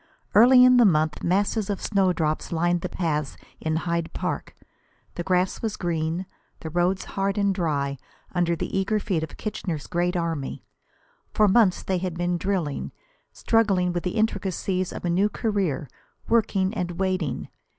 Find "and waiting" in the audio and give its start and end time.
16.73-17.49